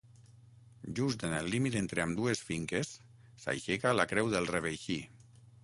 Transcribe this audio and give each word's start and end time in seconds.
Just 0.99 1.25
en 1.27 1.35
el 1.39 1.49
límit 1.55 1.77
entre 1.81 2.03
ambdues 2.05 2.41
finques 2.49 2.95
s'aixeca 3.45 3.95
la 4.01 4.09
Creu 4.15 4.35
del 4.35 4.53
Reveixí. 4.57 5.01